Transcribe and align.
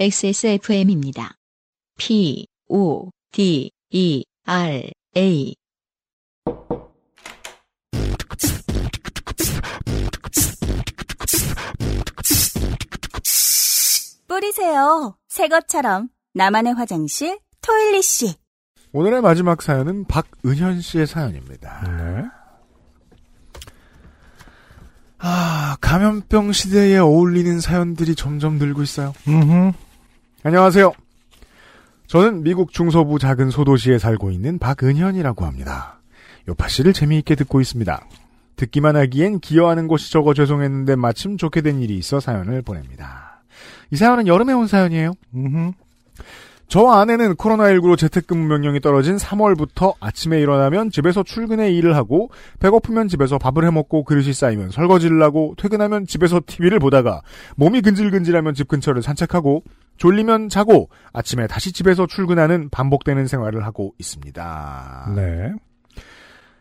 XSFM입니다. 0.00 1.34
P, 1.98 2.46
O, 2.70 3.10
D, 3.32 3.70
E, 3.90 4.24
R, 4.46 4.90
A. 5.14 5.54
뿌리세요. 14.26 15.18
새 15.28 15.48
것처럼. 15.48 16.08
나만의 16.32 16.72
화장실, 16.72 17.38
토일리 17.60 18.00
씨. 18.00 18.34
오늘의 18.92 19.20
마지막 19.20 19.60
사연은 19.60 20.06
박은현 20.06 20.80
씨의 20.80 21.06
사연입니다. 21.06 21.82
네. 21.82 22.24
아, 25.18 25.76
감염병 25.82 26.52
시대에 26.52 26.96
어울리는 26.96 27.60
사연들이 27.60 28.14
점점 28.14 28.56
늘고 28.56 28.82
있어요. 28.82 29.12
음. 29.28 29.74
안녕하세요. 30.42 30.92
저는 32.06 32.42
미국 32.42 32.72
중서부 32.72 33.18
작은 33.18 33.50
소도시에 33.50 33.98
살고 33.98 34.30
있는 34.30 34.58
박은현이라고 34.58 35.44
합니다. 35.44 36.00
요파 36.48 36.66
씨를 36.66 36.94
재미있게 36.94 37.34
듣고 37.34 37.60
있습니다. 37.60 38.06
듣기만 38.56 38.96
하기엔 38.96 39.40
기여하는 39.40 39.86
곳이 39.86 40.10
적어 40.10 40.32
죄송했는데 40.32 40.96
마침 40.96 41.36
좋게 41.36 41.60
된 41.60 41.80
일이 41.82 41.98
있어 41.98 42.20
사연을 42.20 42.62
보냅니다. 42.62 43.42
이 43.90 43.96
사연은 43.96 44.26
여름에 44.26 44.54
온 44.54 44.66
사연이에요. 44.66 45.12
음. 45.34 45.72
저 46.68 46.86
아내는 46.86 47.34
코로나19로 47.34 47.98
재택근무 47.98 48.46
명령이 48.46 48.80
떨어진 48.80 49.16
3월부터 49.16 49.94
아침에 50.00 50.40
일어나면 50.40 50.90
집에서 50.90 51.22
출근해 51.22 51.70
일을 51.72 51.96
하고 51.96 52.30
배고프면 52.60 53.08
집에서 53.08 53.36
밥을 53.36 53.64
해먹고 53.66 54.04
그릇이 54.04 54.32
쌓이면 54.32 54.70
설거지를 54.70 55.20
하고 55.22 55.54
퇴근하면 55.58 56.06
집에서 56.06 56.40
TV를 56.46 56.78
보다가 56.78 57.20
몸이 57.56 57.82
근질근질하면 57.82 58.54
집 58.54 58.68
근처를 58.68 59.02
산책하고 59.02 59.64
졸리면 60.00 60.48
자고 60.48 60.88
아침에 61.12 61.46
다시 61.46 61.72
집에서 61.72 62.06
출근하는 62.06 62.70
반복되는 62.70 63.26
생활을 63.26 63.66
하고 63.66 63.94
있습니다. 63.98 65.12
네. 65.14 65.52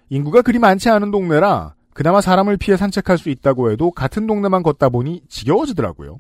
인구가 0.10 0.42
그리 0.42 0.60
많지 0.60 0.90
않은 0.90 1.10
동네라 1.10 1.74
그나마 1.94 2.20
사람을 2.20 2.58
피해 2.58 2.76
산책할 2.76 3.18
수 3.18 3.30
있다고 3.30 3.72
해도 3.72 3.92
같은 3.92 4.28
동네만 4.28 4.62
걷다 4.62 4.90
보니 4.90 5.24
지겨워지더라고요. 5.30 6.18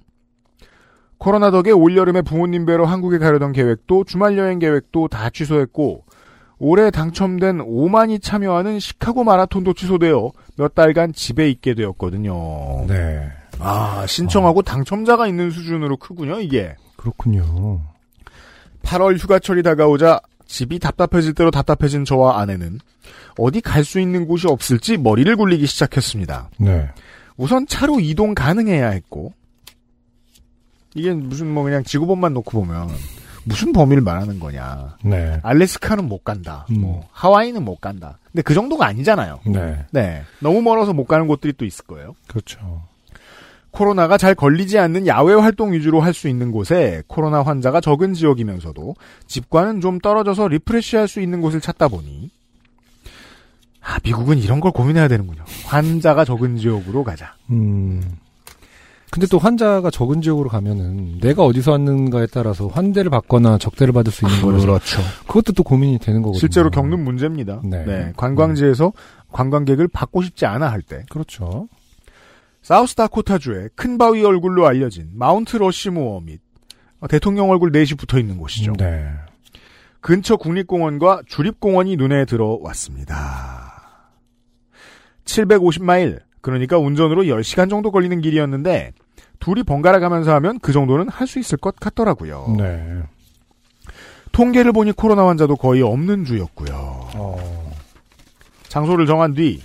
코로나 1.18 1.52
덕에 1.52 1.72
올여름에 1.72 2.22
부모님 2.22 2.66
뵈러 2.66 2.86
한국에 2.86 3.18
가려던 3.18 3.52
계획도 3.52 4.06
주말 4.06 4.38
여행 4.38 4.58
계획도 4.58 5.10
다 5.10 5.30
취소했고 5.30 6.06
올해 6.58 6.90
당첨된 6.90 7.58
5만이 7.58 8.22
참여하는 8.22 8.80
시카고 8.80 9.26
마라톤도 9.26 9.74
취소되어 9.74 10.32
몇 10.56 10.74
달간 10.74 11.12
집에 11.12 11.50
있게 11.50 11.74
되었거든요. 11.74 12.86
네. 12.88 13.30
아 13.60 14.06
신청하고 14.08 14.62
당첨자가 14.62 15.28
있는 15.28 15.52
수준으로 15.52 15.98
크군요 15.98 16.40
이게. 16.40 16.78
그렇군요. 17.00 17.82
8월 18.84 19.18
휴가철이 19.18 19.64
다가오자 19.64 20.20
집이 20.46 20.80
답답해질 20.80 21.34
대로 21.34 21.50
답답해진 21.52 22.04
저와 22.06 22.40
아내는 22.42 22.80
어디 23.38 23.62
갈 23.62 23.84
수 23.86 24.00
있는 24.00 24.28
곳이 24.28 24.48
없을지 24.48 24.98
머리를 24.98 25.34
굴리기 25.36 25.66
시작했습니다. 25.66 26.50
네. 26.60 26.90
우선 27.38 27.66
차로 27.68 28.00
이동 28.02 28.36
가능해야 28.36 28.90
했고 28.90 29.34
이게 30.94 31.14
무슨 31.14 31.48
뭐 31.54 31.64
그냥 31.64 31.84
지구본만 31.84 32.34
놓고 32.34 32.52
보면 32.52 32.90
무슨 33.46 33.72
범위를 33.72 34.02
말하는 34.04 34.40
거냐. 34.40 34.98
네. 35.04 35.40
알래스카는 35.44 36.06
못 36.10 36.24
간다. 36.24 36.66
음. 36.72 36.82
뭐 36.82 37.08
하와이는 37.12 37.64
못 37.64 37.80
간다. 37.80 38.18
근데 38.32 38.42
그 38.42 38.54
정도가 38.54 38.86
아니잖아요. 38.88 39.40
네. 39.46 39.86
네. 39.92 40.24
너무 40.40 40.62
멀어서 40.62 40.92
못 40.94 41.06
가는 41.06 41.28
곳들이 41.28 41.54
또 41.54 41.64
있을 41.64 41.86
거예요. 41.86 42.16
그렇죠. 42.28 42.84
코로나가 43.72 44.18
잘 44.18 44.34
걸리지 44.36 44.78
않는 44.80 45.06
야외 45.08 45.34
활동 45.34 45.74
위주로 45.74 46.02
할 46.02 46.14
수 46.14 46.28
있는 46.28 46.52
곳에 46.52 47.04
코로나 47.08 47.42
환자가 47.44 47.82
적은 47.82 48.14
지역이면서도 48.14 48.96
집과는 49.28 49.80
좀 49.82 50.00
떨어져서 50.00 50.48
리프레시할 50.48 51.08
수 51.08 51.22
있는 51.22 51.40
곳을 51.42 51.62
찾다 51.62 51.88
보니 51.88 52.30
아 53.82 53.98
미국은 54.04 54.38
이런 54.40 54.60
걸 54.60 54.72
고민해야 54.72 55.08
되는군요. 55.08 55.44
환자가 55.66 56.26
적은 56.26 56.58
지역으로 56.58 57.04
가자. 57.04 57.36
음. 57.50 58.02
근데 59.12 59.26
또 59.26 59.40
환자가 59.40 59.90
적은 59.90 60.22
지역으로 60.22 60.50
가면은 60.50 61.20
내가 61.20 61.44
어디서 61.44 61.72
왔는가에 61.72 62.28
따라서 62.32 62.68
환대를 62.68 63.10
받거나 63.10 63.58
적대를 63.58 63.92
받을 63.94 64.12
수 64.12 64.26
있는 64.26 64.40
거라서 64.42 64.66
그렇죠. 64.68 65.02
그것도 65.28 65.54
또 65.54 65.64
고민이 65.64 65.98
되는 65.98 66.22
거거든요. 66.22 66.40
실제로 66.40 66.70
겪는 66.70 67.04
문제입니다. 67.04 67.62
네. 67.64 67.86
네, 67.86 68.14
관광지에서 68.18 68.92
관광객을 69.32 69.88
받고 69.88 70.22
싶지 70.22 70.46
않아 70.46 70.70
할 70.72 70.82
때. 70.84 71.04
그렇죠. 71.10 71.68
사우스다코타주의 72.62 73.70
큰 73.76 73.98
바위 73.98 74.24
얼굴로 74.24 74.68
알려진 74.68 75.10
마운트 75.14 75.58
러시모어 75.58 76.22
및 76.22 76.42
대통령 77.10 77.50
얼굴 77.50 77.72
넷이 77.72 77.96
붙어 77.98 78.20
있는 78.20 78.38
곳이죠. 78.38 78.74
네. 78.74 79.10
근처 80.02 80.38
국립공원과 80.38 81.24
주립공원이 81.28 81.96
눈에 81.98 82.26
들어왔습니다. 82.26 83.70
750마일, 85.26 86.20
그러니까 86.42 86.78
운전으로 86.78 87.24
10시간 87.24 87.70
정도 87.70 87.92
걸리는 87.92 88.20
길이었는데 88.22 88.94
둘이 89.40 89.64
번갈아 89.64 90.00
가면서 90.00 90.34
하면 90.36 90.60
그 90.60 90.72
정도는 90.74 91.10
할 91.10 91.28
수 91.28 91.40
있을 91.40 91.58
것 91.58 91.76
같더라고요. 91.78 92.56
네. 92.58 93.02
통계를 94.32 94.72
보니 94.72 94.92
코로나 94.94 95.28
환자도 95.28 95.56
거의 95.56 95.82
없는 95.82 96.26
주였고요. 96.26 96.74
어. 97.16 97.72
장소를 98.68 99.06
정한 99.06 99.34
뒤 99.34 99.62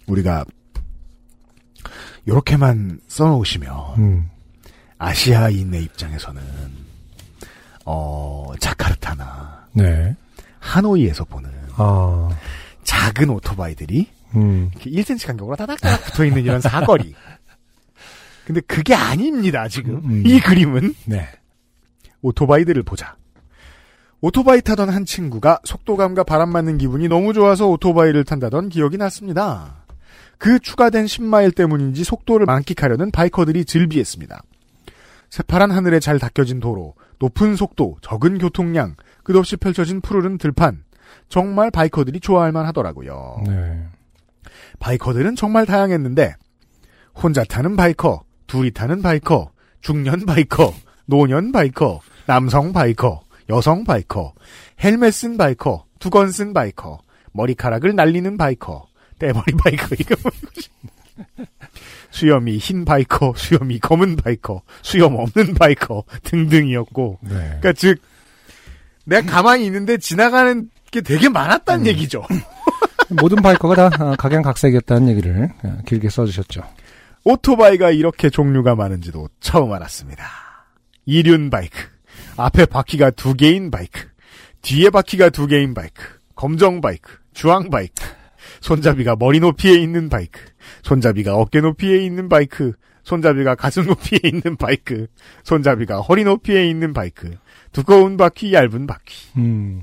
우리가 0.07 0.45
이렇게만 2.27 3.01
써놓으시면 3.09 3.71
음. 3.99 4.31
아시아인의 4.99 5.83
입장에서는 5.85 6.43
어 7.85 8.53
자카르타나 8.59 9.67
네. 9.73 10.17
하노이에서 10.61 11.25
보는 11.25 11.51
아. 11.77 12.31
작은 12.85 13.31
오토바이들이 13.31 14.09
음. 14.37 14.71
이렇게 14.75 14.91
1cm 14.91 15.27
간격으로 15.27 15.57
다닥다닥 15.57 16.05
붙어 16.05 16.25
있는 16.25 16.43
이런 16.45 16.61
사거리. 16.61 17.15
근데 18.45 18.61
그게 18.63 18.95
아닙니다, 18.95 19.69
지금. 19.69 19.97
음. 20.05 20.23
이 20.27 20.39
그림은. 20.41 20.95
네. 21.07 21.29
오토바이들을 22.21 22.83
보자. 22.83 23.17
오토바이 24.21 24.61
타던 24.63 24.89
한 24.89 25.05
친구가 25.05 25.61
속도감과 25.65 26.25
바람 26.25 26.51
맞는 26.51 26.79
기분이 26.79 27.09
너무 27.09 27.33
좋아서 27.33 27.69
오토바이를 27.69 28.25
탄다던 28.25 28.71
기억이 28.71 28.97
났습니다. 28.97 29.84
그 30.39 30.59
추가된 30.59 31.07
10마일 31.07 31.55
때문인지 31.55 32.05
속도를 32.05 32.47
만끽하려는 32.47 33.11
바이커들이 33.11 33.65
즐비했습니다. 33.65 34.43
새파란 35.31 35.71
하늘에 35.71 36.01
잘 36.01 36.19
닦여진 36.19 36.61
도로, 36.61 36.95
높은 37.19 37.57
속도, 37.57 37.97
적은 38.03 38.39
교통량, 38.39 38.97
끝없이 39.23 39.57
펼쳐진 39.57 40.01
푸르른 40.01 40.39
들판. 40.39 40.85
정말 41.29 41.71
바이커들이 41.71 42.21
좋아할 42.21 42.53
만 42.53 42.67
하더라고요. 42.67 43.43
네. 43.47 43.85
바이커들은 44.79 45.37
정말 45.37 45.67
다양했는데 45.67 46.35
혼자 47.15 47.45
타는 47.45 47.77
바이커, 47.77 48.25
둘이 48.47 48.71
타는 48.73 49.03
바이커, 49.03 49.51
중년 49.81 50.27
바이커, 50.27 50.75
노년 51.07 51.53
바이커, 51.53 52.01
남성 52.27 52.73
바이커, 52.73 53.23
여성 53.51 53.85
바이커, 53.85 54.35
헬멧 54.83 55.13
쓴 55.13 55.37
바이커, 55.37 55.85
두건 55.99 56.31
쓴 56.31 56.53
바이커, 56.53 56.99
머리카락을 57.33 57.95
날리는 57.95 58.37
바이커, 58.37 58.87
대머리 59.19 59.53
바이커 59.63 59.89
이거 59.99 60.15
뭐지? 60.23 60.69
수염이 62.11 62.59
흰 62.59 62.85
바이커, 62.85 63.35
수염이 63.37 63.81
검은 63.81 64.17
바이커, 64.17 64.63
수염 64.83 65.17
없는 65.17 65.55
바이커 65.55 66.05
등등이었고 66.23 67.19
네. 67.23 67.35
그러니까 67.35 67.73
즉 67.73 68.01
내가 69.05 69.31
가만히 69.31 69.67
있는데 69.67 69.99
지나가는 69.99 70.71
게 70.91 71.01
되게 71.01 71.29
많았다는 71.29 71.85
음. 71.85 71.87
얘기죠. 71.89 72.23
모든 73.11 73.43
바이커가 73.43 73.91
다 73.91 74.05
아, 74.05 74.17
각양각색이었다는 74.17 75.09
얘기를 75.09 75.51
아, 75.63 75.79
길게 75.87 76.09
써주셨죠. 76.09 76.63
오토바이가 77.25 77.91
이렇게 77.91 78.31
종류가 78.31 78.75
많은지도 78.75 79.29
처음 79.41 79.73
알았습니다. 79.73 80.25
이륜 81.07 81.51
바이크. 81.51 81.77
앞에 82.37 82.67
바퀴가 82.67 83.11
두 83.13 83.35
개인 83.35 83.71
바이크. 83.71 84.09
뒤에 84.63 84.91
바퀴가 84.91 85.31
두 85.31 85.47
개인 85.47 85.75
바이크. 85.75 86.03
검정 86.35 86.81
바이크. 86.81 87.19
주황 87.33 87.71
바이크. 87.71 87.95
손잡이가 88.69 89.17
머리 89.19 89.41
높이에 89.41 89.75
있는 89.75 90.09
바이크. 90.09 90.41
손잡이가 90.83 91.35
어깨 91.37 91.61
높이에 91.61 91.99
있는 92.05 92.31
바이크. 92.31 92.73
손잡이가 93.03 93.55
가슴 93.57 93.85
높이에 93.85 94.19
있는 94.25 94.57
바이크. 94.57 95.07
손잡이가 95.43 96.01
허리 96.01 96.25
높이에 96.25 96.67
있는 96.67 96.95
바이크. 96.95 97.37
두꺼운 97.73 98.17
바퀴, 98.17 98.55
얇은 98.55 98.87
바퀴. 98.87 99.29
음. 99.37 99.83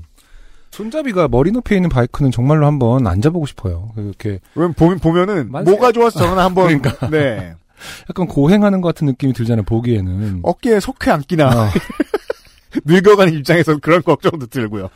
손잡이가 0.72 1.28
머리 1.28 1.52
높이에 1.52 1.76
있는 1.76 1.90
바이크는 1.90 2.32
정말로 2.32 2.66
한번 2.66 3.06
앉아보고 3.06 3.46
싶어요. 3.46 3.92
이렇게 3.96 4.40
보면, 4.54 4.74
보면은 4.98 5.52
만세- 5.52 5.70
뭐가 5.70 5.92
좋아서 5.92 6.18
저는 6.18 6.42
한번 6.42 6.66
그러니까. 6.80 7.08
네. 7.08 7.54
약간 8.10 8.26
고행하는 8.26 8.80
것 8.80 8.88
같은 8.88 9.06
느낌이 9.06 9.32
들잖아요. 9.32 9.64
보기에는. 9.64 10.40
어깨에 10.42 10.80
속해 10.80 11.10
앉기나 11.12 11.48
아, 11.50 11.70
늙어가는 12.84 13.32
입장에서 13.34 13.76
그런 13.78 14.02
걱정도 14.02 14.46
들고요. 14.46 14.88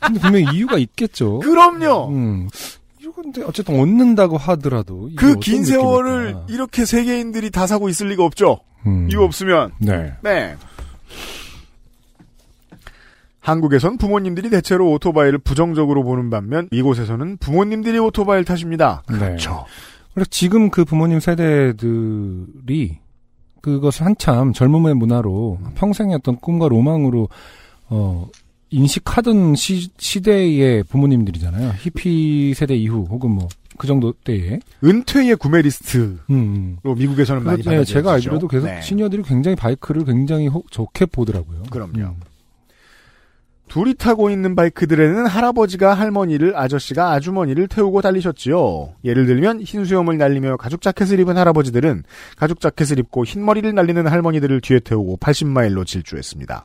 근데 0.00 0.20
분명히 0.20 0.46
이유가 0.54 0.78
있겠죠. 0.78 1.38
그럼요. 1.40 2.10
음. 2.10 2.48
이건데 3.18 3.42
어쨌든 3.42 3.80
얻는다고 3.80 4.36
하더라도 4.36 5.10
그 5.16 5.34
긴 5.36 5.64
세월을 5.64 6.20
느낌일까? 6.26 6.46
이렇게 6.50 6.84
세계인들이 6.84 7.50
다 7.50 7.66
사고 7.66 7.88
있을 7.88 8.08
리가 8.08 8.24
없죠. 8.24 8.60
음. 8.86 9.08
이유 9.10 9.22
없으면. 9.22 9.72
네. 9.80 10.12
네. 10.22 10.54
한국에선 13.40 13.96
부모님들이 13.96 14.50
대체로 14.50 14.90
오토바이를 14.92 15.38
부정적으로 15.38 16.02
보는 16.04 16.28
반면 16.30 16.68
이곳에서는 16.70 17.38
부모님들이 17.38 17.98
오토바이를 17.98 18.44
타십니다. 18.44 19.02
네. 19.10 19.18
그렇죠. 19.18 19.64
그래서 20.12 20.28
지금 20.30 20.70
그 20.70 20.84
부모님 20.84 21.18
세대들이 21.20 22.98
그것을 23.62 24.06
한참 24.06 24.52
젊음의 24.52 24.94
문화로 24.94 25.58
평생의 25.76 26.16
어떤 26.16 26.36
꿈과 26.36 26.68
로망으로 26.68 27.28
어 27.88 28.28
인식하던 28.70 29.54
시, 29.54 29.88
시대의 29.98 30.84
부모님들이잖아요. 30.84 31.74
히피 31.78 32.54
세대 32.54 32.74
이후 32.76 33.06
혹은 33.10 33.30
뭐 33.30 33.48
그 33.78 33.86
정도 33.86 34.12
때에. 34.12 34.58
은퇴의 34.82 35.36
구매 35.36 35.62
리스트로 35.62 36.02
음. 36.30 36.78
음. 36.84 36.94
미국에서는 36.96 37.44
많이. 37.44 37.60
예, 37.60 37.62
받아들여지죠. 37.62 37.94
제가 37.94 38.12
알기로도 38.14 38.48
계속 38.48 38.66
네. 38.66 38.80
시니어들이 38.82 39.22
굉장히 39.22 39.54
바이크를 39.54 40.04
굉장히 40.04 40.48
호- 40.48 40.64
좋게 40.68 41.06
보더라고요. 41.06 41.62
그럼요. 41.70 41.98
음. 42.00 42.14
둘이 43.68 43.94
타고 43.94 44.30
있는 44.30 44.56
바이크들에는 44.56 45.26
할아버지가 45.26 45.94
할머니를 45.94 46.56
아저씨가 46.56 47.12
아주머니를 47.12 47.68
태우고 47.68 48.02
달리셨지요. 48.02 48.94
예를 49.04 49.26
들면 49.26 49.60
흰 49.60 49.84
수염을 49.84 50.18
날리며 50.18 50.56
가죽 50.56 50.80
자켓을 50.82 51.20
입은 51.20 51.36
할아버지들은 51.36 52.02
가죽 52.36 52.60
자켓을 52.60 52.98
입고 52.98 53.26
흰 53.26 53.44
머리를 53.44 53.72
날리는 53.72 54.06
할머니들을 54.08 54.60
뒤에 54.62 54.80
태우고 54.80 55.18
80마일로 55.18 55.86
질주했습니다. 55.86 56.64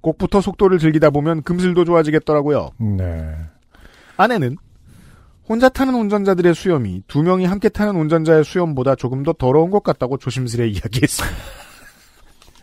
꼭부터 0.00 0.40
속도를 0.40 0.78
즐기다 0.78 1.10
보면 1.10 1.42
금슬도 1.42 1.84
좋아지겠더라고요. 1.84 2.70
네. 2.78 3.34
아내는 4.16 4.56
혼자 5.48 5.68
타는 5.68 5.94
운전자들의 5.94 6.54
수염이 6.54 7.02
두 7.06 7.22
명이 7.22 7.44
함께 7.44 7.68
타는 7.68 7.94
운전자의 7.96 8.44
수염보다 8.44 8.96
조금 8.96 9.22
더 9.22 9.32
더러운 9.32 9.70
것 9.70 9.82
같다고 9.82 10.18
조심스레 10.18 10.68
이야기했습니다. 10.68 11.36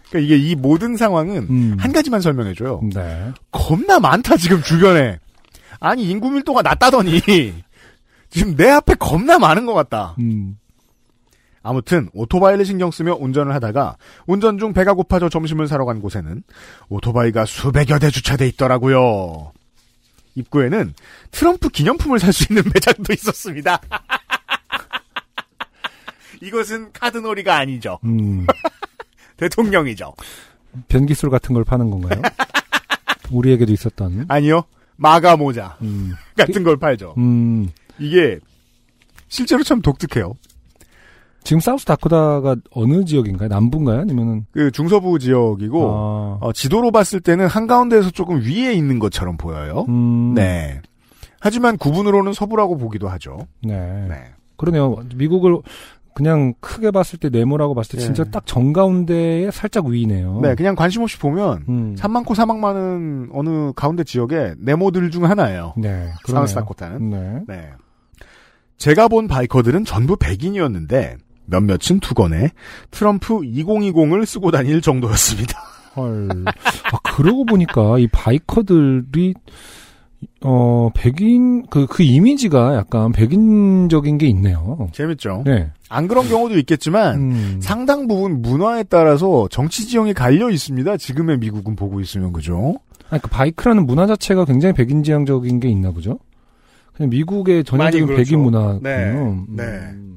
그러니까 0.10 0.20
이게 0.20 0.38
이 0.38 0.56
모든 0.56 0.96
상황은 0.96 1.48
음. 1.50 1.78
한 1.80 1.92
가지만 1.92 2.22
설명해줘요. 2.22 2.82
네. 2.94 3.32
겁나 3.52 4.00
많다 4.00 4.38
지금 4.38 4.62
주변에. 4.62 5.20
아니 5.80 6.10
인구 6.10 6.30
밀도가 6.30 6.62
낮다더니 6.62 7.22
지금 8.30 8.56
내 8.56 8.70
앞에 8.70 8.96
겁나 8.96 9.40
많은 9.40 9.66
것 9.66 9.74
같다. 9.74 10.16
음. 10.20 10.58
아무튼 11.64 12.10
오토바이를 12.14 12.66
신경 12.66 12.92
쓰며 12.92 13.16
운전을 13.16 13.54
하다가 13.56 13.98
운전 14.28 14.60
중 14.60 14.74
배가 14.74 14.94
고파져 14.94 15.30
점심을 15.30 15.68
사러 15.68 15.86
간 15.86 16.02
곳에는 16.02 16.44
오토바이가 16.90 17.46
수백여 17.46 17.98
대 18.00 18.12
주차돼 18.12 18.48
있더라고요. 18.50 19.52
입구에는 20.36 20.94
트럼프 21.32 21.70
기념품을 21.70 22.20
살 22.20 22.34
수 22.34 22.52
있는 22.52 22.64
매장도 22.74 23.14
있었습니다. 23.14 23.80
이것은 26.42 26.92
카드놀이가 26.92 27.56
아니죠. 27.58 28.00
음. 28.04 28.46
대통령이죠. 29.38 30.14
변기술 30.90 31.30
같은 31.30 31.54
걸 31.54 31.64
파는 31.64 31.90
건가요? 31.90 32.22
우리에게도 33.32 33.72
있었던. 33.72 34.26
아니요. 34.28 34.64
마가 34.96 35.38
모자 35.38 35.78
음. 35.82 36.14
같은 36.36 36.64
걸 36.64 36.78
팔죠. 36.78 37.14
음. 37.18 37.70
이게 38.00 38.40
실제로 39.30 39.64
참 39.64 39.82
독특해요. 39.82 40.34
지금 41.44 41.60
사우스 41.60 41.86
다코다가 41.86 42.56
어느 42.72 43.04
지역인가요? 43.06 43.50
남부인가요? 43.50 44.02
아니면은 44.02 44.46
그 44.52 44.72
중서부 44.72 45.20
지역이고 45.20 45.90
아, 45.90 46.38
어, 46.42 46.54
지도로 46.54 46.92
봤을 46.92 47.20
때는 47.20 47.48
한 47.48 47.68
가운데에서 47.68 48.12
조금 48.12 48.42
위에 48.42 48.74
있는 48.74 49.00
것처럼 49.00 49.38
보여요. 49.38 49.86
음, 49.90 50.34
네. 50.34 50.82
하지만 51.40 51.78
구분으로는 51.78 52.34
서부라고 52.34 52.78
보기도 52.78 53.10
하죠. 53.10 53.40
네. 53.62 53.76
네. 54.08 54.16
그러네요. 54.56 54.98
미국을 55.16 55.60
그냥 56.14 56.54
크게 56.60 56.92
봤을 56.92 57.20
때 57.20 57.30
네모라고 57.30 57.76
봤을 57.76 57.94
때 57.94 57.98
네. 57.98 58.06
진짜 58.06 58.24
딱 58.24 58.46
정가운데에 58.46 59.52
살짝 59.52 59.86
위네요. 59.86 60.40
네, 60.42 60.56
그냥 60.56 60.76
관심 60.76 61.02
없이 61.02 61.18
보면 61.18 61.66
음. 61.68 61.96
산만코 61.98 62.36
사막 62.36 62.60
많은 62.60 63.30
어느 63.34 63.74
가운데 63.76 64.04
지역의 64.04 64.56
네모들 64.60 65.12
중 65.12 65.26
하나예요. 65.26 65.74
네. 65.76 66.12
사우스다코타는. 66.26 67.10
네. 67.10 67.40
네. 67.48 67.70
제가 68.78 69.08
본 69.08 69.28
바이커들은 69.28 69.86
전부 69.86 70.16
백인이었는데 70.18 71.18
몇몇은 71.46 72.00
두건에 72.02 72.50
트럼프 72.92 73.40
2020을 73.40 74.26
쓰고 74.26 74.52
다닐 74.52 74.82
정도였습니다. 74.82 75.60
헐. 75.96 76.30
아, 76.46 76.98
그러고 77.04 77.46
보니까 77.46 78.00
이 78.00 78.08
바이커들이 78.08 79.34
어 80.42 80.90
백인 80.96 81.66
그그 81.68 82.02
이미지가 82.04 82.76
약간 82.76 83.12
백인적인 83.12 84.18
게 84.18 84.28
있네요. 84.28 84.90
재밌죠? 84.94 85.44
네. 85.46 85.72
안 85.90 86.08
그런 86.08 86.28
경우도 86.28 86.58
있겠지만 86.60 87.16
음. 87.16 87.60
상당 87.62 88.08
부분 88.08 88.42
문화에 88.42 88.84
따라서 88.84 89.48
정치 89.52 89.86
지형이 89.88 90.14
갈려 90.14 90.50
있습니다. 90.50 90.98
지금의 90.98 91.40
미국은 91.40 91.76
보고 91.76 92.00
있으면 92.00 92.34
그죠? 92.34 92.76
아니, 93.10 93.22
그 93.22 93.30
바이크라는 93.30 93.86
문화 93.86 94.08
자체가 94.08 94.46
굉장히 94.46 94.74
백인 94.74 95.04
지향적인 95.04 95.60
게 95.60 95.70
있나 95.70 95.92
보죠? 95.92 96.20
그냥 96.94 97.10
미국의 97.10 97.64
전형적인 97.64 98.08
그렇죠. 98.08 98.24
백인 98.24 98.40
문화군요. 98.40 98.80
네. 98.82 99.12
음. 99.12 100.13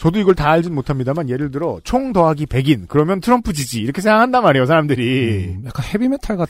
네. 0.00 0.02
저도 0.02 0.18
이걸 0.18 0.34
다 0.34 0.50
알진 0.50 0.74
못합니다만 0.74 1.28
예를 1.28 1.50
들어 1.50 1.78
총 1.84 2.12
더하기 2.14 2.46
100인 2.46 2.86
그러면 2.88 3.20
트럼프 3.20 3.52
지지 3.52 3.80
이렇게 3.82 4.00
생각한단 4.00 4.42
말이에요 4.42 4.64
사람들이 4.64 5.56
음, 5.58 5.62
약간 5.66 5.84
헤비메탈 5.92 6.36
같, 6.38 6.48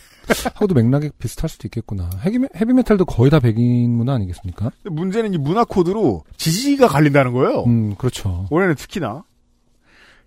하고도 0.54 0.74
맥락이 0.76 1.10
비슷할 1.18 1.48
수도 1.48 1.66
있겠구나. 1.66 2.08
헤비, 2.24 2.38
헤비메탈도 2.54 3.06
거의 3.06 3.28
다 3.30 3.40
백인 3.40 3.90
문화 3.90 4.14
아니겠습니까? 4.14 4.70
문제는 4.84 5.34
이 5.34 5.38
문화 5.38 5.64
코드로 5.64 6.22
지지가 6.36 6.86
갈린다는 6.86 7.32
거예요 7.32 7.64
음, 7.64 7.96
그렇죠. 7.96 8.46
올해는 8.50 8.76
특히나 8.76 9.24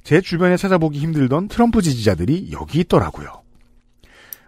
제 0.03 0.19
주변에 0.19 0.57
찾아보기 0.57 0.99
힘들던 0.99 1.47
트럼프 1.47 1.81
지지자들이 1.81 2.49
여기 2.51 2.81
있더라고요 2.81 3.41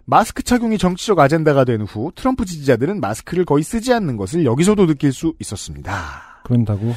마스크 0.04 0.42
착용이 0.42 0.76
정치적 0.76 1.18
아젠다가 1.18 1.64
된 1.64 1.80
후 1.82 2.12
트럼프 2.14 2.44
지지자들은 2.44 3.00
마스크를 3.00 3.44
거의 3.46 3.64
쓰지 3.64 3.92
않는 3.94 4.16
것을 4.18 4.44
여기서도 4.44 4.86
느낄 4.86 5.12
수 5.14 5.32
있었습니다 5.40 5.94
그런다고 6.44 6.94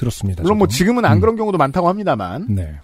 들었습니다. 0.00 0.42
물론 0.42 0.58
뭐 0.58 0.66
저도. 0.66 0.76
지금은 0.76 1.04
안 1.04 1.18
음. 1.18 1.20
그런 1.20 1.36
경우도 1.36 1.58
많다고 1.58 1.88
합니다만 1.88 2.46
네. 2.48 2.78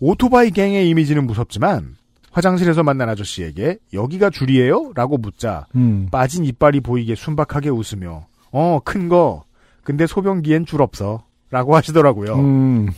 오토바이 0.00 0.50
갱의 0.50 0.88
이미지는 0.90 1.26
무섭지만 1.26 1.96
화장실에서 2.30 2.82
만난 2.82 3.08
아저씨에게 3.08 3.78
여기가 3.92 4.30
줄이에요? 4.30 4.92
라고 4.94 5.16
묻자 5.16 5.66
음. 5.74 6.08
빠진 6.10 6.44
이빨이 6.44 6.80
보이게 6.80 7.14
순박하게 7.14 7.70
웃으며 7.70 8.26
어 8.50 8.80
큰 8.84 9.08
거 9.08 9.44
근데 9.82 10.06
소변기엔 10.06 10.66
줄 10.66 10.82
없어 10.82 11.24
라고 11.50 11.74
하시더라고요 11.74 12.34
음. 12.34 12.88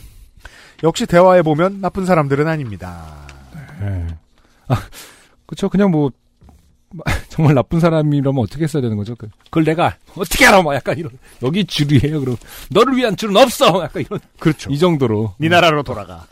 역시 0.83 1.05
대화해보면 1.05 1.79
나쁜 1.81 2.05
사람들은 2.05 2.47
아닙니다 2.47 3.03
네. 3.79 4.07
아, 4.67 4.75
그쵸. 5.47 5.69
그냥 5.69 5.91
뭐, 5.91 6.11
정말 7.29 7.55
나쁜 7.55 7.79
사람이라면 7.79 8.37
어떻게 8.43 8.63
했어야 8.63 8.81
되는 8.81 8.97
거죠? 8.97 9.15
그- 9.15 9.29
그걸 9.45 9.63
내가 9.63 9.95
어떻게 10.15 10.45
알아? 10.45 10.61
막 10.61 10.73
약간 10.75 10.97
이런. 10.97 11.11
여기 11.43 11.63
줄이에요. 11.65 12.19
그럼 12.19 12.35
너를 12.69 12.95
위한 12.97 13.15
줄은 13.15 13.35
없어. 13.37 13.83
약간 13.83 14.01
이런. 14.03 14.19
그렇죠 14.39 14.69
이 14.69 14.77
정도로. 14.77 15.35
네 15.37 15.47
나라로 15.49 15.83
돌아가 15.83 16.25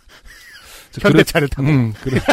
저 0.92 1.08
현대차를 1.08 1.48
타고 1.50 1.68
음, 1.68 1.94
그래. 2.01 2.20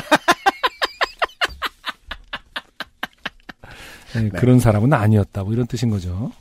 네, 4.15 4.29
그런 4.31 4.59
사람은 4.59 4.93
아니었다. 4.93 5.43
뭐 5.45 5.53
이런 5.53 5.67
뜻인 5.67 5.91
거죠. 5.91 6.33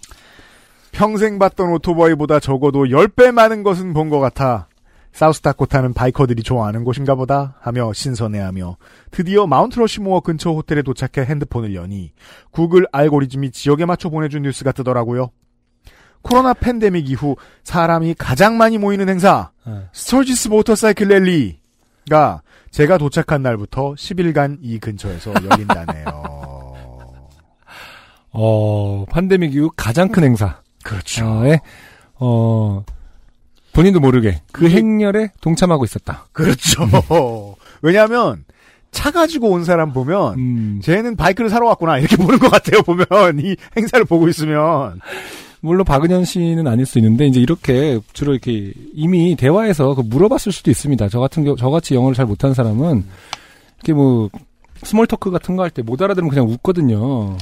평생 0.91 1.37
봤던 1.39 1.71
오토바이보다 1.73 2.39
적어도 2.39 2.85
10배 2.85 3.31
많은 3.31 3.63
것은 3.63 3.93
본 3.93 4.09
것 4.09 4.19
같아 4.19 4.67
사우스다코타는 5.15 5.93
바이커들이 5.93 6.43
좋아하는 6.43 6.83
곳인가 6.83 7.15
보다 7.15 7.55
하며 7.61 7.93
신선해하며 7.93 8.75
드디어 9.11 9.47
마운트 9.47 9.79
러시모어 9.79 10.19
근처 10.19 10.51
호텔에 10.51 10.81
도착해 10.81 11.25
핸드폰을 11.25 11.73
여니 11.73 12.11
구글 12.51 12.85
알고리즘이 12.91 13.51
지역에 13.51 13.85
맞춰 13.85 14.09
보내준 14.09 14.41
뉴스가 14.41 14.73
뜨더라고요. 14.73 15.31
코로나 16.21 16.53
팬데믹 16.53 17.09
이후 17.09 17.37
사람이 17.63 18.15
가장 18.17 18.57
많이 18.57 18.77
모이는 18.77 19.07
행사 19.07 19.51
네. 19.65 19.87
스터지스 19.93 20.49
모터사이클 20.49 21.07
랠리가 21.07 22.41
제가 22.71 22.97
도착한 22.97 23.41
날부터 23.41 23.93
10일간 23.93 24.57
이 24.61 24.79
근처에서 24.79 25.33
열린다네요. 25.33 26.05
어, 28.33 29.05
팬데믹 29.13 29.55
이후 29.55 29.71
가장 29.77 30.09
큰 30.09 30.25
행사. 30.25 30.61
그렇죠. 30.83 31.25
어, 31.25 31.45
에, 31.45 31.61
어, 32.15 32.83
본인도 33.75 33.99
모르게 33.99 34.41
그 34.51 34.69
행렬에 34.69 35.31
동참하고 35.41 35.83
있었다. 35.85 36.25
그렇죠. 36.31 36.87
왜냐하면 37.81 38.43
차 38.91 39.11
가지고 39.11 39.49
온 39.49 39.63
사람 39.65 39.91
보면 39.93 40.33
음, 40.39 40.79
쟤는 40.81 41.15
바이크를 41.17 41.49
사러 41.49 41.67
왔구나 41.67 41.99
이렇게 41.99 42.15
보는 42.23 42.39
것 42.39 42.49
같아요. 42.49 42.81
보면 42.81 43.05
이 43.39 43.55
행사를 43.77 44.03
보고 44.05 44.27
있으면 44.29 44.99
물론 45.59 45.83
박은현 45.83 46.25
씨는 46.25 46.67
아닐 46.67 46.85
수 46.85 46.99
있는데 46.99 47.25
이제 47.27 47.39
이렇게 47.39 47.99
주로 48.13 48.31
이렇게 48.33 48.71
이미 48.93 49.35
대화에서 49.35 49.95
그 49.95 50.01
물어봤을 50.01 50.51
수도 50.51 50.71
있습니다. 50.71 51.09
저 51.09 51.19
같은 51.19 51.43
경우 51.43 51.57
저같이 51.57 51.95
영어를 51.95 52.15
잘 52.15 52.25
못하는 52.25 52.53
사람은 52.53 53.03
이렇게 53.77 53.93
뭐 53.93 54.29
small 54.83 55.07
talk 55.07 55.31
같은 55.31 55.55
거 55.55 55.63
할 55.63 55.71
때 55.71 55.81
못 55.81 56.01
알아들으면 56.01 56.29
그냥 56.29 56.47
웃거든요. 56.47 57.37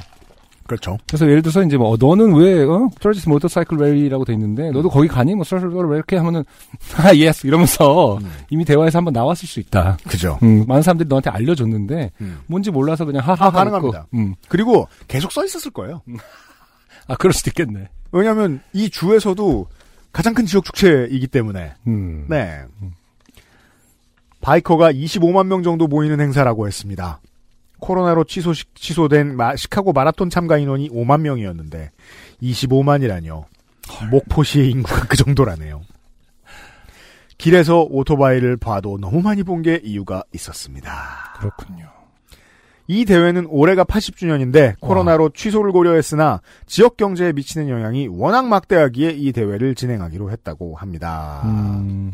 그렇죠. 0.73 0.97
그래서 1.07 1.25
예를 1.27 1.41
들어서 1.41 1.63
이제 1.63 1.77
뭐 1.77 1.91
어, 1.91 1.97
너는 1.99 2.33
왜 2.35 2.63
어? 2.63 2.89
스터지스 2.99 3.29
모터사이클 3.29 3.77
랠리라고 3.77 4.25
돼 4.25 4.33
있는데 4.33 4.71
너도 4.71 4.89
거기 4.89 5.07
가니? 5.07 5.35
뭐 5.35 5.43
스터지스 5.45 5.71
왜 5.73 5.95
이렇게 5.95 6.17
하면은 6.17 6.43
아 6.97 7.13
yes 7.15 7.45
이러면서 7.47 8.17
음. 8.17 8.31
이미 8.49 8.65
대화에서 8.65 8.97
한번 8.97 9.13
나왔을 9.13 9.47
수 9.47 9.59
있다. 9.59 9.97
그죠. 10.07 10.39
음, 10.41 10.65
많은 10.67 10.81
사람들이 10.81 11.07
너한테 11.07 11.29
알려줬는데 11.29 12.11
음. 12.21 12.39
뭔지 12.47 12.71
몰라서 12.71 13.05
그냥 13.05 13.21
하하 13.21 13.45
하고 13.45 13.57
가능합니다. 13.57 14.07
음. 14.15 14.35
그리고 14.47 14.87
계속 15.07 15.31
써 15.31 15.45
있었을 15.45 15.71
거예요. 15.71 16.01
아 17.07 17.15
그럴 17.15 17.33
수도 17.33 17.49
있겠네. 17.51 17.89
왜냐하면 18.11 18.61
이 18.73 18.89
주에서도 18.89 19.67
가장 20.11 20.33
큰 20.33 20.45
지역 20.45 20.65
축제이기 20.65 21.27
때문에 21.27 21.73
음. 21.87 22.25
네. 22.29 22.61
바이커가 24.41 24.91
25만 24.91 25.47
명 25.47 25.63
정도 25.63 25.87
모이는 25.87 26.19
행사라고 26.19 26.67
했습니다. 26.67 27.19
코로나로 27.83 28.23
취소, 28.23 28.53
취소된 28.75 29.35
마- 29.35 29.55
시카고 29.57 29.91
마라톤 29.93 30.29
참가 30.29 30.57
인원이 30.57 30.89
5만 30.89 31.19
명이었는데 31.21 31.91
25만이라뇨. 32.41 33.43
목포시의 34.09 34.69
인구가 34.71 35.05
그 35.07 35.17
정도라네요. 35.17 35.81
길에서 37.37 37.81
오토바이를 37.89 38.55
봐도 38.57 38.97
너무 38.97 39.21
많이 39.21 39.43
본 39.43 39.61
게 39.61 39.79
이유가 39.83 40.23
있었습니다. 40.33 40.91
그렇군요. 41.37 41.87
이 42.87 43.05
대회는 43.05 43.47
올해가 43.49 43.83
80주년인데 43.85 44.75
코로나로 44.81 45.29
취소를 45.29 45.71
고려했으나 45.71 46.41
지역 46.65 46.97
경제에 46.97 47.31
미치는 47.33 47.69
영향이 47.69 48.07
워낙 48.09 48.47
막대하기에 48.47 49.11
이 49.11 49.31
대회를 49.31 49.73
진행하기로 49.75 50.31
했다고 50.31 50.75
합니다. 50.75 51.41
음. 51.45 52.13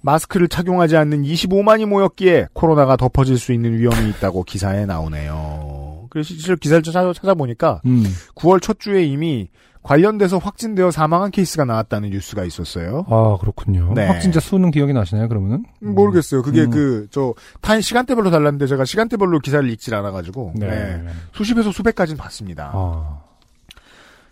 마스크를 0.00 0.48
착용하지 0.48 0.96
않는 0.96 1.22
25만이 1.22 1.86
모였기에 1.86 2.48
코로나가 2.52 2.96
덮어질 2.96 3.38
수 3.38 3.52
있는 3.52 3.76
위험이 3.78 4.10
있다고 4.10 4.44
기사에 4.44 4.86
나오네요. 4.86 6.06
그래서 6.10 6.28
실제로 6.28 6.56
기사를 6.56 6.82
찾아, 6.82 7.12
찾아보니까 7.12 7.82
음. 7.86 8.04
9월 8.34 8.62
첫 8.62 8.80
주에 8.80 9.04
이미 9.04 9.48
관련돼서 9.82 10.38
확진되어 10.38 10.90
사망한 10.90 11.30
케이스가 11.30 11.64
나왔다는 11.64 12.10
뉴스가 12.10 12.44
있었어요. 12.44 13.06
아 13.08 13.38
그렇군요. 13.40 13.92
네. 13.94 14.06
확진자 14.06 14.40
수는 14.40 14.70
기억이 14.70 14.92
나시나요? 14.92 15.28
그러면은? 15.28 15.64
음, 15.82 15.94
모르겠어요. 15.94 16.42
그게 16.42 16.64
음. 16.64 16.70
그, 16.70 17.06
저, 17.10 17.34
타임 17.60 17.80
시간대별로 17.80 18.30
달랐는데 18.30 18.66
제가 18.66 18.84
시간대별로 18.84 19.38
기사를 19.40 19.68
읽질 19.70 19.94
않아가지고. 19.94 20.54
네. 20.56 20.68
네. 20.68 21.08
수십에서 21.32 21.72
수백까지는 21.72 22.18
봤습니다. 22.18 22.70
아. 22.74 23.20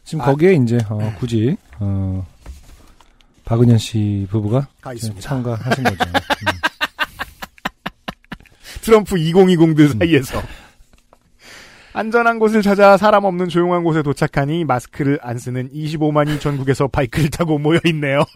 지금 0.05 0.23
아. 0.23 0.27
거기에 0.27 0.55
이제 0.55 0.79
어, 0.89 1.15
굳이 1.19 1.57
어, 1.81 2.27
박은현 3.47 3.79
씨 3.79 4.27
부부가 4.29 4.67
있습니다. 4.95 5.21
참가하신 5.21 5.85
거죠. 5.85 5.97
음. 6.05 6.13
트럼프 8.83 9.15
2020들 9.17 9.81
음. 9.95 9.99
사이에서. 9.99 10.43
안전한 11.93 12.39
곳을 12.39 12.61
찾아 12.61 12.97
사람 12.99 13.25
없는 13.25 13.49
조용한 13.49 13.83
곳에 13.85 14.03
도착하니 14.03 14.65
마스크를 14.65 15.19
안 15.23 15.39
쓰는 15.39 15.71
25만이 15.73 16.41
전국에서 16.41 16.89
바이크를 16.89 17.31
타고 17.31 17.57
모여 17.59 17.79
있네요. 17.87 18.23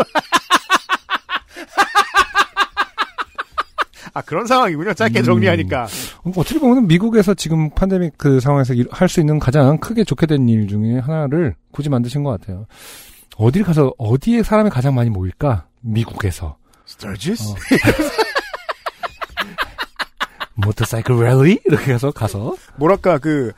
아 4.14 4.22
그런 4.22 4.46
상황이군요. 4.46 4.94
짧게 4.94 5.20
음. 5.20 5.24
정리하니까. 5.24 5.84
어, 6.24 6.32
어떻게 6.36 6.58
보면 6.58 6.86
미국에서 6.86 7.34
지금 7.34 7.68
팬데믹 7.74 8.14
그 8.16 8.40
상황에서 8.40 8.74
할 8.90 9.08
수 9.08 9.20
있는 9.20 9.38
가장 9.38 9.76
크게 9.78 10.04
좋게 10.04 10.26
된 10.26 10.48
일 10.48 10.66
중에 10.68 10.98
하나를 11.00 11.54
굳이 11.72 11.88
만드신 11.90 12.22
것 12.24 12.30
같아요. 12.30 12.66
어딜 13.40 13.64
가서 13.64 13.92
어디에 13.96 14.42
사람이 14.42 14.68
가장 14.70 14.94
많이 14.94 15.10
모일까? 15.10 15.66
미국에서. 15.80 16.56
스터지스? 16.84 17.50
어. 17.50 17.54
모터사이클 20.56 21.16
랠리 21.16 21.60
이렇게 21.64 21.94
해서 21.94 22.10
가서 22.10 22.54
뭐랄까 22.76 23.18
그. 23.18 23.52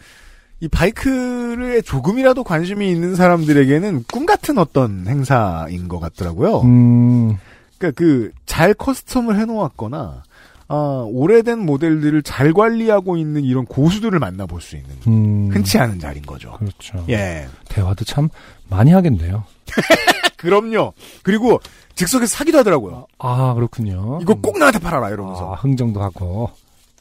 이 0.61 0.69
바이크에 0.69 1.81
조금이라도 1.81 2.45
관심이 2.45 2.89
있는 2.89 3.17
사람들에게는 3.17 4.05
꿈 4.12 4.27
같은 4.27 4.59
어떤 4.59 5.09
행사인 5.09 5.89
것 5.89 5.99
같더라고요. 5.99 6.61
음, 6.61 7.37
그러니까 7.79 7.99
그 7.99 8.31
잘 8.53 8.75
커스텀을 8.75 9.39
해놓았거나 9.41 10.23
아, 10.69 11.05
오래된 11.09 11.59
모델들을 11.59 12.23
잘 12.23 12.53
관리하고 12.53 13.17
있는 13.17 13.45
이런 13.45 13.65
고수들을 13.65 14.19
만나볼 14.19 14.61
수 14.61 14.77
있는 14.77 14.91
음, 15.07 15.51
흔치 15.53 15.79
않은 15.79 15.99
자리인 15.99 16.25
거죠. 16.25 16.53
그렇죠. 16.59 17.05
예. 17.09 17.49
대화도 17.71 18.05
참 18.05 18.29
많이 18.73 18.93
하겠네요. 18.93 19.45
그럼요. 20.37 20.93
그리고 21.23 21.61
즉석에서 21.95 22.37
사기도 22.37 22.59
하더라고요. 22.59 23.07
아 23.19 23.55
그렇군요. 23.55 24.19
이거 24.23 24.35
꼭 24.35 24.59
나한테 24.59 24.79
팔아라 24.79 25.11
이러면서. 25.11 25.52
아, 25.52 25.57
흥정도 25.57 26.02
하고. 26.02 26.50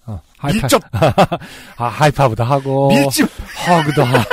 아, 0.06 0.20
하이파, 0.38 0.62
밀접, 0.68 0.82
아, 1.78 1.86
하이파브도 1.88 2.44
하고. 2.44 2.90
밀집. 2.90 3.28
허그도 3.68 4.04
하고. 4.04 4.30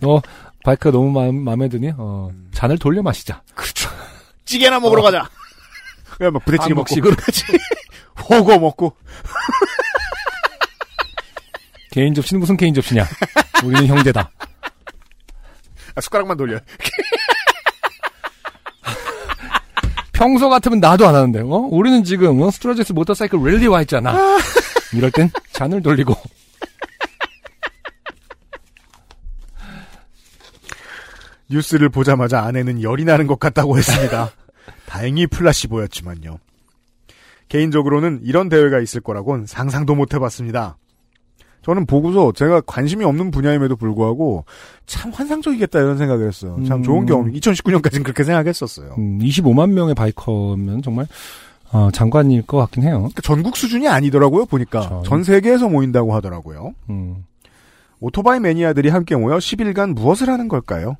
너, 0.00 0.22
바이크가 0.64 0.90
너무 0.90 1.10
마음, 1.10 1.44
마음에 1.44 1.68
드니? 1.68 1.92
어, 1.96 2.30
잔을 2.52 2.78
돌려 2.78 3.02
마시자. 3.02 3.42
그렇죠. 3.54 3.90
찌개나 4.46 4.80
먹으러 4.80 5.02
가자. 5.02 5.28
그냥 6.16 6.32
막 6.32 6.44
부대찌개 6.44 6.72
먹고. 6.74 6.86
한국식으로. 6.94 7.16
훠궈 8.30 8.58
먹고. 8.58 8.96
개인 11.90 12.14
접시는 12.14 12.40
무슨 12.40 12.56
개인 12.56 12.72
접시냐? 12.74 13.04
우리는 13.64 13.86
형제다. 13.86 14.30
아, 15.98 16.00
숟가락만 16.00 16.36
돌려. 16.36 16.60
평소 20.12 20.48
같으면 20.48 20.78
나도 20.78 21.06
안 21.08 21.14
하는데, 21.16 21.40
어? 21.40 21.68
우리는 21.70 22.04
지금, 22.04 22.40
어? 22.40 22.50
스터지스 22.52 22.92
모터사이클 22.92 23.38
랠리 23.40 23.66
와 23.66 23.80
있잖아. 23.82 24.16
이럴 24.94 25.10
땐 25.10 25.28
잔을 25.52 25.82
돌리고. 25.82 26.14
뉴스를 31.50 31.88
보자마자 31.88 32.42
아내는 32.42 32.82
열이 32.82 33.04
나는 33.04 33.26
것 33.26 33.40
같다고 33.40 33.76
했습니다. 33.78 34.30
다행히 34.86 35.26
플라시보였지만요. 35.26 36.38
개인적으로는 37.48 38.20
이런 38.22 38.48
대회가 38.48 38.78
있을 38.80 39.00
거라곤 39.00 39.46
상상도 39.46 39.96
못 39.96 40.14
해봤습니다. 40.14 40.76
저는 41.68 41.84
보고서 41.84 42.32
제가 42.32 42.62
관심이 42.62 43.04
없는 43.04 43.30
분야임에도 43.30 43.76
불구하고 43.76 44.46
참 44.86 45.10
환상적이겠다 45.10 45.78
이런 45.80 45.98
생각을 45.98 46.26
했어요. 46.26 46.58
참 46.66 46.78
음. 46.78 46.82
좋은 46.82 47.04
경험. 47.04 47.30
2019년까지는 47.30 48.04
그렇게 48.04 48.24
생각했었어요. 48.24 48.94
음, 48.96 49.18
25만 49.18 49.72
명의 49.72 49.94
바이커면 49.94 50.80
정말, 50.80 51.06
어, 51.70 51.90
장관일 51.92 52.46
것 52.46 52.56
같긴 52.56 52.84
해요. 52.84 52.96
그러니까 53.00 53.20
전국 53.20 53.58
수준이 53.58 53.86
아니더라고요, 53.86 54.46
보니까. 54.46 54.88
그렇죠. 54.88 55.02
전 55.06 55.22
세계에서 55.22 55.68
모인다고 55.68 56.14
하더라고요. 56.14 56.72
음. 56.88 57.26
오토바이 58.00 58.40
매니아들이 58.40 58.88
함께 58.88 59.14
모여 59.14 59.36
10일간 59.36 59.92
무엇을 59.92 60.30
하는 60.30 60.48
걸까요? 60.48 60.96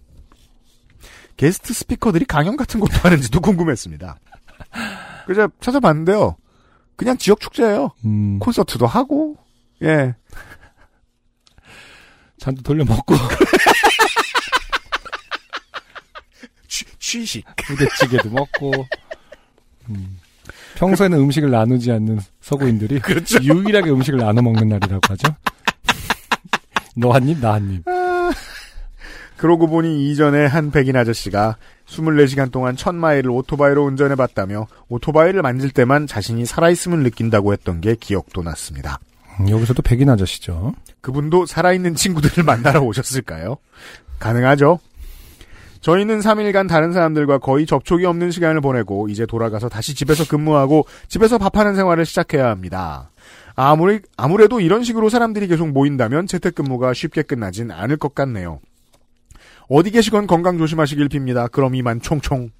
게스트 1.38 1.72
스피커들이 1.72 2.26
강연 2.26 2.58
같은 2.58 2.78
것도 2.78 2.92
하는지도 2.92 3.40
궁금했습니다. 3.40 4.18
그래서 5.24 5.48
찾아봤는데요. 5.60 6.36
그냥 6.96 7.16
지역 7.16 7.40
축제예요. 7.40 7.92
음, 8.04 8.38
콘서트도 8.38 8.86
하고, 8.86 9.36
예. 9.82 10.14
잔도 12.38 12.62
돌려 12.62 12.84
먹고, 12.84 13.14
취, 16.68 16.84
취식. 16.98 17.44
부대찌개도 17.56 18.30
먹고, 18.30 18.86
음. 19.90 20.18
평소에는 20.76 21.18
음식을 21.18 21.50
나누지 21.50 21.90
않는 21.92 22.20
서구인들이 22.40 23.00
그렇죠. 23.00 23.42
유일하게 23.42 23.90
음식을 23.90 24.18
나눠 24.20 24.42
먹는 24.42 24.68
날이라고 24.68 25.00
하죠. 25.08 25.34
너 26.96 27.10
한 27.12 27.28
입, 27.28 27.38
나 27.40 27.54
한 27.54 27.70
입. 27.72 27.82
그러고 29.36 29.68
보니 29.68 30.10
이전에 30.10 30.46
한 30.46 30.72
백인 30.72 30.96
아저씨가 30.96 31.56
24시간 31.86 32.50
동안 32.50 32.74
1000마일을 32.74 33.32
오토바이로 33.34 33.84
운전해 33.84 34.16
봤다며 34.16 34.66
오토바이를 34.88 35.42
만질 35.42 35.70
때만 35.70 36.08
자신이 36.08 36.44
살아있음을 36.44 37.04
느낀다고 37.04 37.52
했던 37.52 37.80
게 37.80 37.94
기억도 37.94 38.42
났습니다. 38.42 38.98
음, 39.40 39.48
여기서도 39.48 39.82
백인 39.82 40.10
아저씨죠. 40.10 40.74
그분도 41.00 41.46
살아있는 41.46 41.94
친구들을 41.94 42.42
만나러 42.44 42.80
오셨을까요? 42.80 43.56
가능하죠. 44.18 44.78
저희는 45.80 46.20
3일간 46.20 46.68
다른 46.68 46.92
사람들과 46.92 47.38
거의 47.38 47.64
접촉이 47.64 48.04
없는 48.04 48.30
시간을 48.32 48.60
보내고 48.60 49.08
이제 49.08 49.26
돌아가서 49.26 49.68
다시 49.68 49.94
집에서 49.94 50.26
근무하고 50.26 50.86
집에서 51.06 51.38
밥하는 51.38 51.76
생활을 51.76 52.04
시작해야 52.04 52.50
합니다. 52.50 53.10
아무리 53.54 54.00
아무래도 54.16 54.60
이런 54.60 54.82
식으로 54.82 55.08
사람들이 55.08 55.46
계속 55.46 55.68
모인다면 55.70 56.26
재택근무가 56.26 56.94
쉽게 56.94 57.22
끝나진 57.22 57.70
않을 57.70 57.96
것 57.96 58.14
같네요. 58.14 58.60
어디 59.68 59.90
계시건 59.90 60.26
건강 60.26 60.58
조심하시길 60.58 61.08
빕니다. 61.08 61.50
그럼 61.50 61.74
이만 61.74 62.00
총총. 62.00 62.50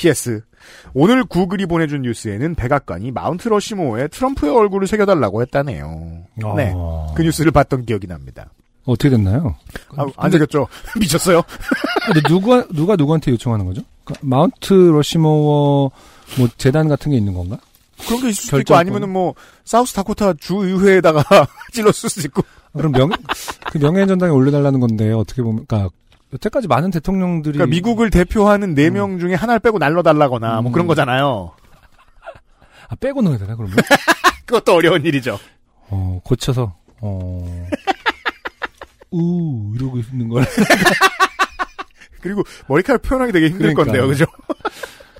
PS. 0.00 0.40
오늘 0.94 1.24
구글이 1.24 1.66
보내준 1.66 2.02
뉴스에는 2.02 2.54
백악관이 2.54 3.12
마운트 3.12 3.48
러시모어에 3.48 4.08
트럼프의 4.08 4.54
얼굴을 4.54 4.86
새겨달라고 4.86 5.42
했다네요. 5.42 6.24
네. 6.56 6.72
어. 6.74 7.12
그 7.14 7.22
뉴스를 7.22 7.52
봤던 7.52 7.84
기억이 7.84 8.06
납니다. 8.06 8.50
어떻게 8.86 9.10
됐나요? 9.10 9.56
아, 9.96 10.06
안 10.16 10.30
되겠죠. 10.30 10.66
미쳤어요? 10.98 11.42
근데 12.06 12.20
누가 12.26 12.66
누가 12.68 12.96
누구한테 12.96 13.30
요청하는 13.32 13.66
거죠? 13.66 13.82
그러니까 14.04 14.26
마운트 14.26 14.72
러시모어 14.72 15.90
뭐 16.38 16.48
재단 16.56 16.88
같은 16.88 17.12
게 17.12 17.18
있는 17.18 17.34
건가? 17.34 17.58
그런 18.06 18.22
게 18.22 18.30
있을 18.30 18.44
수도 18.44 18.60
있고. 18.60 18.74
아니면은 18.74 19.10
뭐 19.10 19.34
사우스 19.64 19.92
다코타 19.92 20.34
주 20.34 20.56
의회에다가 20.56 21.22
찔렀을 21.72 22.08
수도 22.08 22.26
있고. 22.26 22.42
그럼 22.72 22.92
명, 22.92 23.10
그 23.70 23.78
명예 23.78 24.06
전당에 24.06 24.32
올려달라는 24.32 24.80
건데 24.80 25.12
어떻게 25.12 25.42
보면, 25.42 25.66
그러니까 25.66 25.90
여태까지 26.32 26.68
많은 26.68 26.90
대통령들이 26.90 27.54
그러니까 27.58 27.74
미국을 27.74 28.10
대표하는 28.10 28.74
네 28.74 28.90
명 28.90 29.18
중에 29.18 29.34
하나를 29.34 29.60
빼고 29.60 29.78
날려달라거나 29.78 30.60
뭐 30.62 30.70
음. 30.70 30.72
그런 30.72 30.86
거잖아요. 30.86 31.52
아 32.88 32.94
빼고 32.96 33.22
넣어야 33.22 33.38
되나 33.38 33.56
그러면? 33.56 33.76
그것도 34.46 34.74
어려운 34.74 35.04
일이죠. 35.04 35.38
어 35.88 36.20
고쳐서 36.24 36.76
어. 37.00 37.66
우 39.12 39.72
이러고 39.74 39.98
있는 39.98 40.28
걸 40.28 40.44
그리고 42.20 42.44
머리카락 42.68 43.02
표현하기 43.02 43.32
되게 43.32 43.46
힘들 43.48 43.74
그러니까. 43.74 43.84
건데요, 43.84 44.06
그죠? 44.06 44.24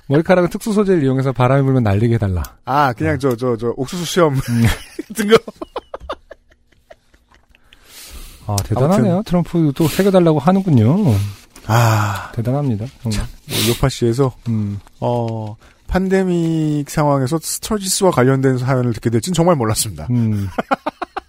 머리카락은 0.07 0.49
특수 0.49 0.71
소재를 0.71 1.03
이용해서 1.03 1.31
바람이 1.33 1.63
불면 1.63 1.83
날리게 1.83 2.15
해달라. 2.15 2.43
아, 2.65 2.93
그냥 2.93 3.17
저, 3.19 3.35
저, 3.35 3.57
저, 3.57 3.73
옥수수 3.75 4.05
시험 4.05 4.33
음. 4.35 4.63
같은 5.07 5.27
거. 5.29 5.35
아 8.51 8.55
대단하네요. 8.63 9.23
트럼프 9.25 9.71
또 9.75 9.87
새겨달라고 9.87 10.39
하는군요. 10.39 11.15
아, 11.67 12.31
대단합니다. 12.33 12.85
음. 13.05 13.11
요파시에서, 13.69 14.33
음. 14.49 14.79
어, 14.99 15.55
판데믹 15.87 16.89
상황에서 16.89 17.39
스터지스와 17.41 18.11
관련된 18.11 18.57
사연을 18.57 18.93
듣게 18.93 19.09
될진 19.09 19.33
정말 19.33 19.55
몰랐습니다. 19.55 20.07
음. 20.09 20.47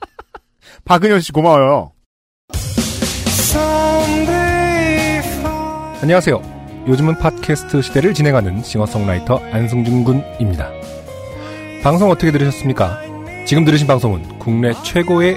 박은현 0.84 1.20
씨 1.20 1.32
고마워요. 1.32 1.92
안녕하세요. 6.00 6.42
요즘은 6.88 7.18
팟캐스트 7.18 7.82
시대를 7.82 8.12
진행하는 8.14 8.62
싱어송라이터 8.64 9.40
안승준 9.52 10.02
군입니다. 10.02 10.70
방송 11.84 12.10
어떻게 12.10 12.32
들으셨습니까? 12.32 13.00
지금 13.46 13.64
들으신 13.64 13.86
방송은 13.86 14.38
국내 14.40 14.72
최고의 14.82 15.36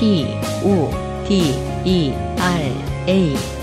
P, 0.00 0.24
O, 0.64 0.88
D, 1.28 1.52
E, 1.84 2.14
R, 2.38 2.72
A. 3.06 3.59